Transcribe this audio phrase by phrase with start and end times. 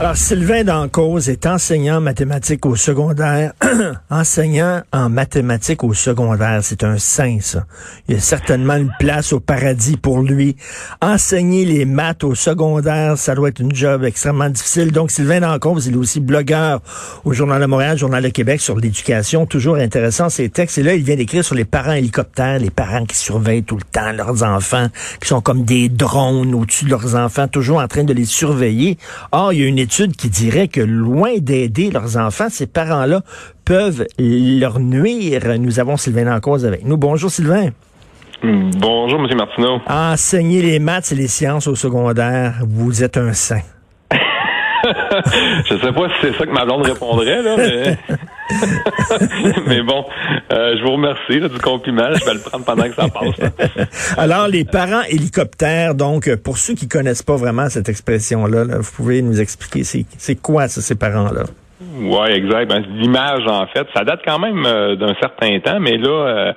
[0.00, 3.52] Alors, Sylvain Dancause est enseignant en mathématiques au secondaire.
[4.10, 7.66] enseignant en mathématiques au secondaire, c'est un saint, ça.
[8.08, 10.56] Il y a certainement une place au paradis pour lui.
[11.02, 14.90] Enseigner les maths au secondaire, ça doit être une job extrêmement difficile.
[14.90, 16.80] Donc, Sylvain Dancause, il est aussi blogueur
[17.26, 19.44] au Journal de Montréal, Journal de Québec sur l'éducation.
[19.44, 20.78] Toujours intéressant, ses textes.
[20.78, 23.82] Et là, il vient d'écrire sur les parents hélicoptères, les parents qui surveillent tout le
[23.82, 24.86] temps leurs enfants,
[25.20, 28.96] qui sont comme des drones au-dessus de leurs enfants, toujours en train de les surveiller.
[29.32, 33.22] Or, il y a une qui dirait que loin d'aider leurs enfants, ces parents-là
[33.64, 35.58] peuvent leur nuire.
[35.58, 36.96] Nous avons Sylvain cause avec nous.
[36.96, 37.70] Bonjour Sylvain.
[38.42, 39.36] Bonjour, M.
[39.36, 39.80] Martineau.
[39.86, 43.60] Enseigner les maths et les sciences au secondaire, vous êtes un saint.
[45.64, 47.98] je sais pas si c'est ça que ma blonde répondrait, là, mais,
[49.66, 50.04] mais bon,
[50.52, 52.08] euh, je vous remercie du compliment.
[52.14, 54.16] Je vais le prendre pendant que ça passe.
[54.18, 59.22] Alors, les parents hélicoptères, donc, pour ceux qui connaissent pas vraiment cette expression-là, vous pouvez
[59.22, 61.44] nous expliquer c'est quoi ça, ces parents-là?
[61.80, 62.68] Oui, exact.
[62.68, 66.30] Ben, L'image, en fait, ça date quand même euh, d'un certain temps, mais là, euh,
[66.40, 66.52] euh,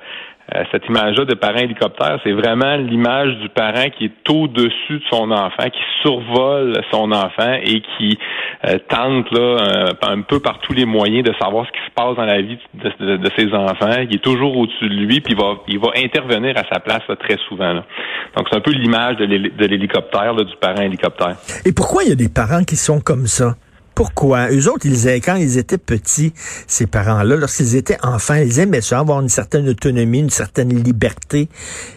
[0.71, 5.31] cette image-là de parent hélicoptère, c'est vraiment l'image du parent qui est au-dessus de son
[5.31, 8.17] enfant, qui survole son enfant et qui
[8.65, 11.91] euh, tente là euh, un, peu par tous les moyens de savoir ce qui se
[11.95, 15.39] passe dans la vie de, ses enfants, qui est toujours au-dessus de lui, puis il
[15.39, 17.73] va, il va intervenir à sa place très souvent.
[17.73, 21.35] Donc c'est un peu l'image de l'hélicoptère, du parent hélicoptère.
[21.65, 23.55] Et pourquoi il y a des parents qui sont comme ça?
[23.95, 24.49] Pourquoi?
[24.51, 26.33] Eux autres, ils, quand ils étaient petits,
[26.67, 31.49] ces parents-là, lorsqu'ils étaient enfants, ils aimaient ça, avoir une certaine autonomie, une certaine liberté.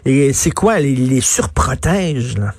[0.05, 0.78] Et c'est quoi?
[0.78, 2.53] Les, les surprotègent, là?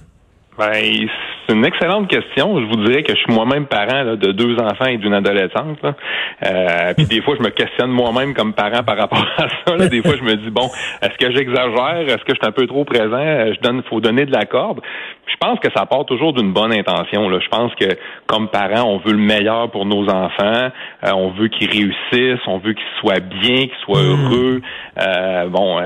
[0.58, 1.08] Ben,
[1.48, 2.60] c'est une excellente question.
[2.60, 5.80] Je vous dirais que je suis moi-même parent de deux enfants et d'une adolescente.
[5.84, 9.88] Euh, puis des fois, je me questionne moi-même comme parent par rapport à ça.
[9.88, 10.70] Des fois, je me dis bon,
[11.02, 12.02] est-ce que j'exagère?
[12.08, 13.18] Est-ce que je suis un peu trop présent?
[13.54, 14.82] Je donne, faut donner de la corde.
[15.28, 17.30] Je pense que ça part toujours d'une bonne intention.
[17.30, 17.40] Là.
[17.40, 20.70] Je pense que comme parent, on veut le meilleur pour nos enfants.
[21.04, 22.46] Euh, on veut qu'ils réussissent.
[22.48, 24.26] On veut qu'ils soient bien, qu'ils soient hmm.
[24.26, 24.62] heureux.
[25.00, 25.80] Euh, bon,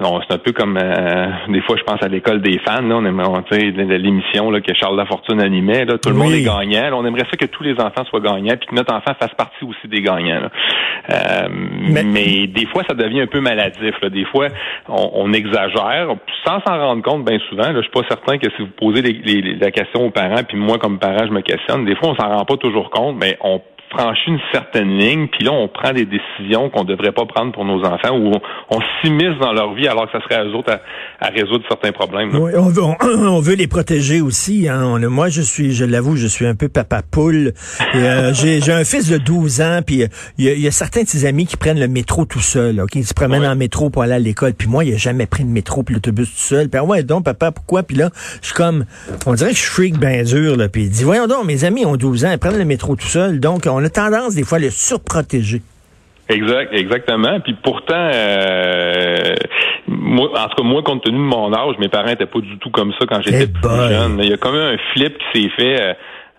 [0.00, 2.96] c'est un peu comme euh, des fois je pense à l'école des fans là.
[2.96, 5.98] On aimerait l'émission là que Charles Lafortune animait là.
[5.98, 8.68] Tout le monde est gagnant on aimerait ça que tous les enfants soient gagnants puis
[8.68, 10.48] que notre enfant fasse partie aussi des gagnants
[11.10, 12.46] euh, mais...
[12.46, 14.08] des fois ça devient un peu maladif là.
[14.08, 14.48] des fois
[14.88, 16.08] on, exagère
[16.44, 19.02] sans s'en rendre compte bien souvent là, je suis pas certain que si vous posez
[19.02, 21.84] la question aux parents puis moi comme parent je me questionne.
[21.84, 25.44] Des fois on s'en rend pas toujours compte mais on franchit une certaine ligne, puis
[25.44, 28.32] là, on prend des décisions qu'on ne devrait pas prendre pour nos enfants, ou
[28.70, 30.72] on, s'immisce dans leur vie alors que ça serait à eux autres
[31.20, 32.34] à, résoudre certains problèmes.
[32.34, 34.68] Oui, on veut, on, veut les protéger aussi.
[34.68, 34.98] Hein.
[35.08, 37.52] moi, je suis, je l'avoue, je suis un peu papa poule.
[37.94, 40.04] Euh, j'ai un fils de 12 ans, puis
[40.38, 42.94] il y, a certains de ses amis qui prennent le métro tout seul, OK?
[42.94, 45.42] Ils se promènent en métro pour aller à l'école, puis moi, il a jamais pris
[45.42, 46.68] le métro puis l'autobus tout seul.
[46.68, 47.82] Puis ah ouais, donc, papa, pourquoi?
[47.82, 48.84] Puis là, je suis comme,
[49.26, 51.86] on dirait que je freak bien dur, là, puis il dit, voyons donc, mes amis
[51.86, 54.44] ont 12 ans, ils prennent le métro tout seul, donc on on a tendance des
[54.44, 55.62] fois à le surprotéger.
[56.28, 57.40] Exact, exactement.
[57.40, 59.34] Puis pourtant, euh,
[59.88, 62.56] moi, en tout cas, moi, compte tenu de mon âge, mes parents étaient pas du
[62.58, 64.20] tout comme ça quand j'étais eh plus jeune.
[64.22, 65.82] Il y a quand même un flip qui s'est fait.
[65.82, 65.94] Euh,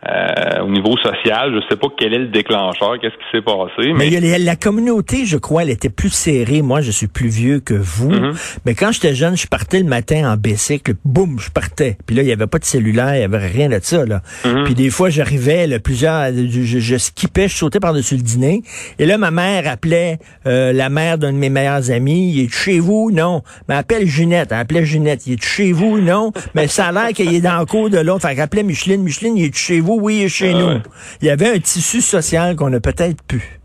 [0.09, 3.93] euh, au niveau social, je sais pas quel est le déclencheur, qu'est-ce qui s'est passé.
[3.93, 6.63] Mais, la communauté, je crois, elle était plus serrée.
[6.63, 8.09] Moi, je suis plus vieux que vous.
[8.09, 8.33] Mhm.
[8.65, 11.97] Mais quand j'étais jeune, je partais le matin en bicycle, boum, je partais.
[12.07, 14.03] Puis là, il y avait pas de cellulaire, il y avait rien de ça.
[14.03, 14.23] Là.
[14.43, 14.63] Mhm.
[14.63, 18.63] Puis des fois, j'arrivais, plusieurs, je, je, skippais, je sautais par-dessus le dîner.
[18.97, 20.17] Et là, ma mère appelait
[20.47, 22.31] euh, la mère d'un de mes meilleurs amis.
[22.33, 23.11] Il est chez vous?
[23.11, 23.43] Non.
[23.69, 24.51] Mais appelle Ginette.
[24.51, 25.27] Elle appelait Ginette.
[25.27, 25.99] Il est chez vous?
[25.99, 26.31] Non.
[26.55, 28.27] Mais ça a l'air qu'il est dans le cours de l'autre.
[28.27, 29.03] Fait qu'elle appelait Micheline.
[29.03, 29.90] Micheline, il est chez vous?
[29.99, 30.79] Oui, chez nous.
[31.21, 33.60] Il y avait un tissu social qu'on n'a peut-être plus.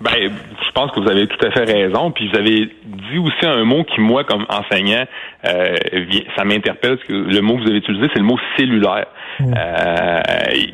[0.00, 2.10] Ben, je pense que vous avez tout à fait raison.
[2.10, 5.04] Puis vous avez dit aussi un mot qui, moi, comme enseignant,
[5.46, 5.76] euh,
[6.36, 6.96] ça m'interpelle.
[6.96, 9.06] Parce que le mot que vous avez utilisé, c'est le mot cellulaire.
[9.40, 10.20] Euh,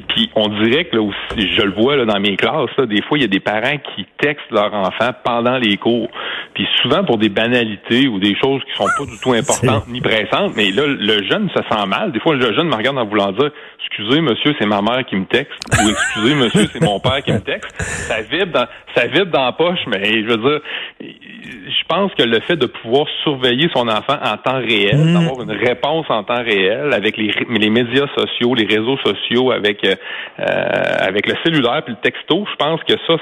[0.09, 3.03] puis on dirait que là aussi, je le vois là, dans mes classes, là, des
[3.03, 6.09] fois, il y a des parents qui textent leurs enfants pendant les cours.
[6.55, 10.01] Puis souvent pour des banalités ou des choses qui sont pas du tout importantes ni
[10.01, 10.53] pressantes.
[10.57, 12.13] Mais là, le jeune se sent mal.
[12.13, 13.51] Des fois, le jeune me regarde en voulant dire
[13.87, 17.33] Excusez, monsieur, c'est ma mère qui me texte ou excusez, monsieur, c'est mon père qui
[17.33, 17.75] me texte.
[17.81, 20.61] Ça vibre dans ça vibre dans la poche, mais je veux dire
[21.01, 25.15] je pense que le fait de pouvoir surveiller son enfant en temps réel, mm.
[25.15, 29.85] d'avoir une réponse en temps réel avec les, les médias sociaux, les réseaux sociaux, avec
[29.85, 29.95] euh,
[30.39, 33.15] avec le cellulaire puis le texto, je pense que ça,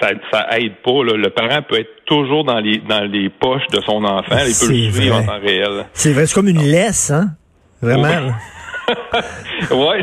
[0.00, 1.02] ça, ça, aide pas.
[1.02, 4.68] Le parent peut être toujours dans les dans les poches de son enfant, il peut
[4.68, 5.86] le suivre en temps réel.
[5.92, 7.28] C'est vrai, c'est comme une laisse, hein?
[7.82, 8.04] Vraiment.
[8.04, 8.32] ouais,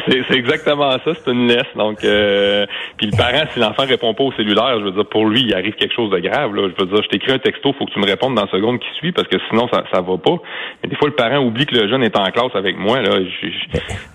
[0.07, 1.00] c'est, c'est exactement ça.
[1.06, 1.66] C'est une laisse.
[1.75, 2.66] Donc, euh,
[2.98, 5.54] puis le parent, si l'enfant répond pas au cellulaire, je veux dire, pour lui, il
[5.54, 6.56] arrive quelque chose de grave.
[6.56, 6.69] Là.
[6.69, 8.80] Je veux dire, je t'écris un texto, faut que tu me répondes dans la seconde
[8.80, 10.38] qui suit, parce que sinon, ça, ça va pas.
[10.83, 13.01] Mais des fois, le parent oublie que le jeune est en classe avec moi.
[13.01, 13.19] Là.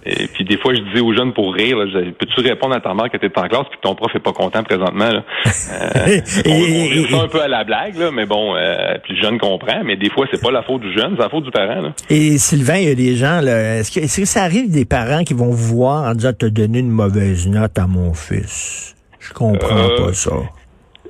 [0.07, 1.79] et puis des fois, je disais aux jeunes pour rire,
[2.19, 4.33] peux-tu répondre à ta mère que tu es en classe, puis ton prof est pas
[4.33, 5.11] content présentement.
[5.11, 5.23] Là?
[5.47, 9.39] Euh, on, on, un peu à la blague, là, mais bon, euh, puis le jeune
[9.39, 9.83] comprend.
[9.85, 11.81] Mais des fois, c'est pas la faute du jeune, c'est la faute du parent.
[11.81, 11.93] Là.
[12.11, 14.85] Et Sylvain, il y a des gens, là, est-ce que, est-ce que ça arrive des
[14.85, 18.95] parents qui vont vous voir en disant te donner une mauvaise note à mon fils?
[19.21, 20.33] Je comprends euh, pas ça.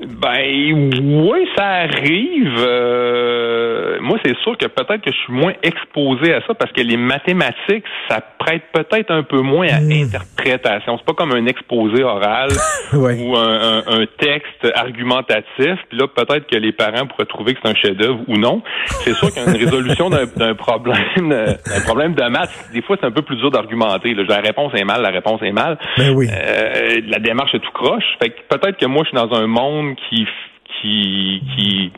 [0.00, 2.54] Ben oui, ça arrive.
[2.58, 6.80] Euh, moi, c'est sûr que peut-être que je suis moins exposé à ça parce que
[6.80, 10.04] les mathématiques, ça prête peut-être un peu moins à hmm.
[10.04, 10.98] interprétation.
[10.98, 12.50] C'est pas comme un exposé oral
[12.92, 15.76] ou un, texte argumentatif.
[15.88, 18.62] Puis là, peut-être que les parents pourraient trouver que c'est un chef-d'œuvre ou non.
[18.86, 22.50] C'est sûr qu'il y a une résolution d'un problème, d'un problème de maths.
[22.72, 24.14] Des fois, c'est un peu plus dur d'argumenter.
[24.14, 25.78] La réponse est mal, la réponse est mal.
[25.96, 26.28] Ben oui.
[26.30, 28.04] Euh, la démarche est tout croche.
[28.20, 30.26] Fait que peut-être que moi, je suis dans un monde qui
[30.64, 31.92] qui qui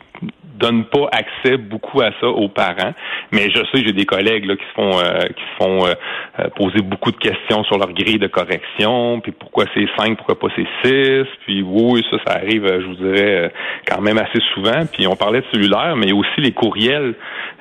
[0.59, 2.93] donne pas accès beaucoup à ça aux parents.
[3.31, 5.93] Mais je sais, j'ai des collègues là, qui se font euh, qui se font euh,
[6.39, 10.37] euh, poser beaucoup de questions sur leur grille de correction, puis pourquoi c'est 5, pourquoi
[10.37, 13.51] pas c'est 6, puis oui, ça, ça arrive, je vous dirais,
[13.87, 14.85] quand même assez souvent.
[14.91, 17.15] Puis on parlait de cellulaire, mais aussi les courriels.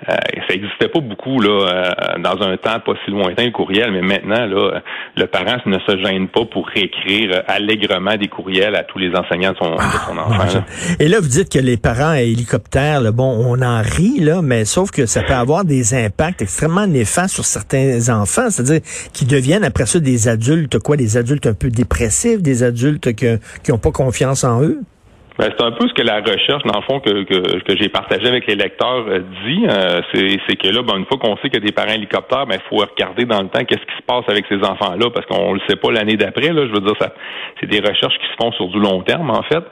[0.07, 0.17] ça
[0.51, 4.81] n'existait pas beaucoup là dans un temps pas si lointain le courriel, mais maintenant là,
[5.17, 9.53] le parent ne se gêne pas pour réécrire allègrement des courriels à tous les enseignants
[9.53, 10.65] de son, de son enfant.
[11.01, 12.15] Et là, vous dites que les parents
[12.49, 16.87] hélicoptèrent bon, on en rit, là, mais sauf que ça peut avoir des impacts extrêmement
[16.87, 18.81] néfastes sur certains enfants, c'est-à-dire
[19.13, 23.27] qui deviennent après ça des adultes, quoi, des adultes un peu dépressifs, des adultes qui
[23.71, 24.81] n'ont pas confiance en eux?
[25.39, 27.89] Ben, c'est un peu ce que la recherche, dans le fond, que, que, que j'ai
[27.89, 29.67] partagé avec les lecteurs euh, dit.
[29.69, 32.79] Euh, c'est que là, ben, une fois qu'on sait a des parents hélicoptères, ben, faut
[32.79, 35.77] regarder dans le temps qu'est-ce qui se passe avec ces enfants-là, parce qu'on le sait
[35.77, 36.53] pas l'année d'après.
[36.53, 37.15] Là, je veux dire, ça,
[37.61, 39.63] c'est des recherches qui se font sur du long terme, en fait.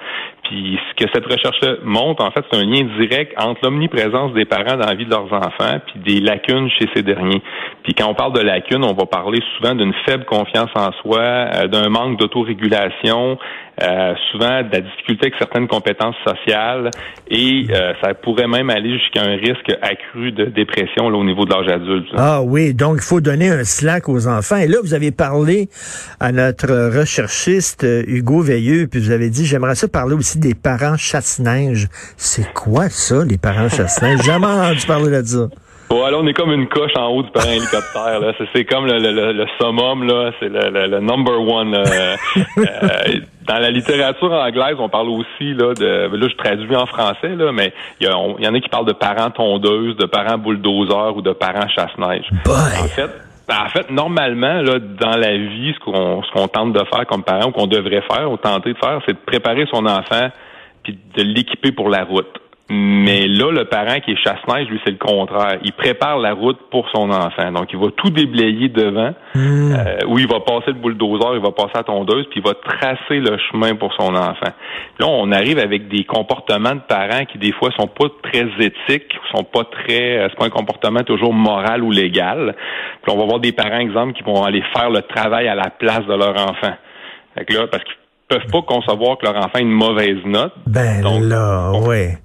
[0.49, 4.45] Puis ce que cette recherche-là montre, en fait, c'est un lien direct entre l'omniprésence des
[4.45, 7.43] parents dans la vie de leurs enfants, puis des lacunes chez ces derniers.
[7.83, 11.21] Puis quand on parle de lacunes, on va parler souvent d'une faible confiance en soi,
[11.21, 13.39] euh, d'un manque d'autorégulation,
[13.83, 16.91] euh, souvent de la difficulté avec certaines compétences sociales
[17.29, 21.45] et euh, ça pourrait même aller jusqu'à un risque accru de dépression là, au niveau
[21.45, 22.09] de l'âge adulte.
[22.17, 24.57] Ah oui, donc il faut donner un slack aux enfants.
[24.57, 25.69] Et là, vous avez parlé
[26.21, 30.55] à notre recherchiste euh, Hugo Veilleux, puis vous avez dit, j'aimerais ça parler aussi des
[30.55, 31.89] parents chasse-neige.
[32.17, 34.23] C'est quoi ça, les parents chasse-neige?
[34.23, 35.49] Jamais entendu parler de ça.
[35.89, 38.19] Bon, là, on est comme une coche en haut du parent hélicoptère.
[38.21, 38.33] Là.
[38.53, 40.33] C'est, comme le, le, le, summum, là.
[40.41, 41.75] C'est le, le, number one.
[42.59, 46.17] Euh, dans la littérature anglaise, on parle aussi là de.
[46.17, 48.93] Là, je traduis en français là, mais il y, y, en a qui parlent de
[48.93, 52.29] parents tondeuses, de parents bulldozers ou de parents chasse-neige.
[52.47, 53.11] En fait,
[53.49, 57.07] ben, en fait, normalement, là, dans la vie, ce qu'on ce qu'on tente de faire
[57.07, 60.29] comme parent ou qu'on devrait faire ou tenter de faire, c'est de préparer son enfant
[60.83, 62.41] puis de l'équiper pour la route.
[62.69, 65.59] Mais là, le parent qui est chasse-neige, lui, c'est le contraire.
[65.63, 67.53] Il prépare la route pour son enfant.
[67.53, 69.73] Donc, il va tout déblayer devant, hmm.
[69.73, 72.55] euh, où il va passer le bulldozer, il va passer la tondeuse, puis il va
[72.55, 74.51] tracer le chemin pour son enfant.
[74.99, 79.17] Là, on arrive avec des comportements de parents qui, des fois, sont pas très éthiques,
[79.33, 80.19] sont pas très...
[80.19, 82.57] Euh, c'est pas un comportement toujours moral ou légal.
[83.03, 85.71] Puis on va voir des parents, exemple, qui vont aller faire le travail à la
[85.71, 86.75] place de leur enfant.
[87.37, 87.95] Fait là, parce qu'ils
[88.29, 90.53] peuvent pas concevoir que leur enfant ait une mauvaise note.
[90.67, 92.19] Ben là, ouais.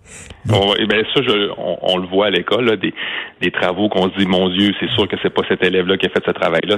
[0.50, 2.94] On, ben ça, je, on, le voit à l'école, des,
[3.42, 6.08] des travaux qu'on se dit, mon Dieu, c'est sûr que c'est pas cet élève-là qui
[6.08, 6.78] a fait ce travail-là,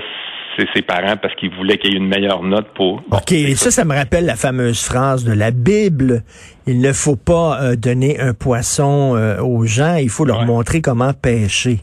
[0.57, 3.01] c'est ses parents parce qu'ils voulaient qu'il y ait une meilleure note pour.
[3.11, 6.23] OK, et ça, ça me rappelle la fameuse phrase de la Bible.
[6.67, 10.81] Il ne faut pas euh, donner un poisson euh, aux gens, il faut leur montrer
[10.81, 11.79] comment pêcher.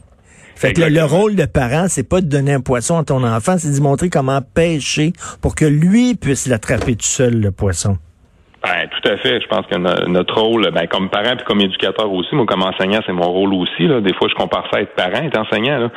[0.61, 3.55] Fait que le, rôle de parent, c'est pas de donner un poisson à ton enfant,
[3.57, 7.97] c'est de montrer comment pêcher pour que lui puisse l'attraper tout seul, le poisson.
[8.63, 9.41] Ben, tout à fait.
[9.41, 9.75] Je pense que
[10.07, 13.55] notre rôle, ben, comme parent puis comme éducateur aussi, moi comme enseignant, c'est mon rôle
[13.55, 13.87] aussi.
[13.87, 14.01] Là.
[14.01, 15.89] Des fois, je compare ça à être parent, être enseignant.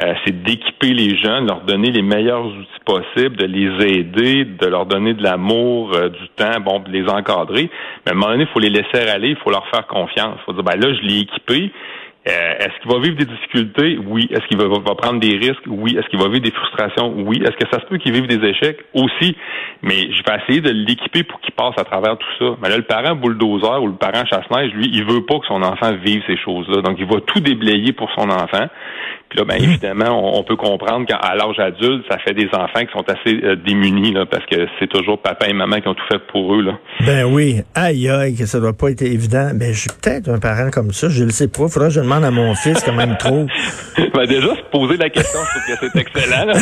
[0.00, 4.66] Euh, c'est d'équiper les jeunes, leur donner les meilleurs outils possibles, de les aider, de
[4.68, 7.68] leur donner de l'amour, euh, du temps, bon, de les encadrer.
[8.06, 10.36] Mais à un moment donné, il faut les laisser aller, il faut leur faire confiance.
[10.42, 11.72] Il faut dire, ben là, je l'ai équipé.
[12.28, 13.98] Euh, est-ce qu'il va vivre des difficultés?
[14.06, 14.28] Oui.
[14.30, 15.64] Est-ce qu'il va, prendre des risques?
[15.66, 15.96] Oui.
[15.96, 17.12] Est-ce qu'il va vivre des frustrations?
[17.16, 17.42] Oui.
[17.42, 18.78] Est-ce que ça se peut qu'il vive des échecs?
[18.94, 19.36] Aussi.
[19.82, 22.56] Mais je vais essayer de l'équiper pour qu'il passe à travers tout ça.
[22.62, 25.62] Mais là, le parent bulldozer ou le parent chasse-neige, lui, il veut pas que son
[25.62, 26.82] enfant vive ces choses-là.
[26.82, 28.68] Donc, il va tout déblayer pour son enfant.
[29.32, 29.64] Puis là, ben, mmh.
[29.64, 33.56] évidemment, on, peut comprendre qu'à l'âge adulte, ça fait des enfants qui sont assez euh,
[33.56, 36.60] démunis, là, parce que c'est toujours papa et maman qui ont tout fait pour eux,
[36.60, 36.72] là.
[37.06, 37.62] Ben oui.
[37.74, 39.52] Aïe, aïe, que ça doit pas être évident.
[39.54, 41.08] Ben, je suis peut-être un parent comme ça.
[41.08, 41.66] Je le sais pas.
[41.68, 43.46] Faudra que je demande à mon fils comment il me trouve.
[44.14, 46.44] Ben déjà, se poser la question, je trouve que c'est excellent.
[46.46, 46.54] là.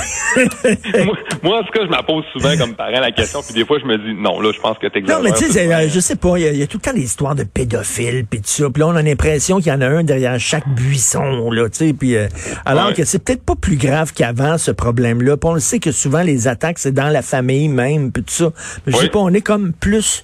[1.05, 3.55] moi, moi, en tout cas, je me la pose souvent comme parent la question, puis
[3.55, 5.19] des fois, je me dis, non, là, je pense que t'exagères.
[5.19, 6.79] Non, mais tu sais, euh, je sais pas, il y, a- il y a tout
[6.79, 8.71] le temps des histoires de pédophiles puis tout ça.
[8.71, 11.87] Puis là, on a l'impression qu'il y en a un derrière chaque buisson, là, tu
[11.89, 11.93] sais.
[11.93, 12.29] Puis euh,
[12.65, 12.95] alors Ouais.
[12.95, 15.37] que c'est peut-être pas plus grave qu'avant ce problème-là.
[15.37, 18.31] Puis on le sait que souvent les attaques c'est dans la famille même puis tout
[18.33, 18.51] ça.
[18.87, 20.23] Mais je sais pas, on est comme plus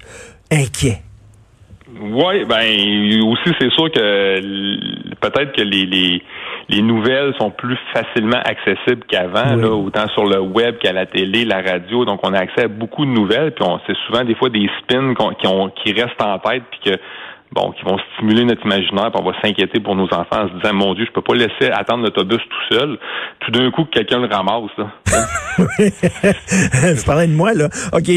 [0.53, 1.03] inquiet.
[2.01, 6.23] Oui, ben aussi c'est sûr que peut-être que les, les
[6.69, 9.63] les nouvelles sont plus facilement accessibles qu'avant, Oui.
[9.63, 12.05] là, autant sur le web qu'à la télé, la radio.
[12.05, 14.69] Donc on a accès à beaucoup de nouvelles, puis on c'est souvent des fois des
[14.83, 16.99] spins qu'on- qui ont qui restent en tête, puis que
[17.53, 20.55] bon, qui vont stimuler notre imaginaire, puis on va s'inquiéter pour nos enfants en se
[20.55, 22.99] disant mon Dieu, je peux pas laisser attendre l'autobus tout seul.
[23.41, 24.71] Tout d'un coup, que quelqu'un le ramasse.
[24.79, 24.91] Là.
[26.97, 27.69] tu parlais de moi, là.
[27.93, 28.11] OK,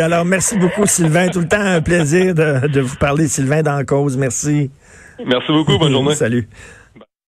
[0.00, 1.28] alors merci beaucoup, Sylvain.
[1.28, 4.16] Tout le temps un plaisir de, de vous parler, Sylvain, dans la cause.
[4.16, 4.70] Merci.
[5.24, 6.14] Merci beaucoup, bonne journée.
[6.14, 6.48] Salut.